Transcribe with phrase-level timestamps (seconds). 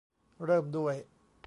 [0.45, 0.95] เริ่มด้วย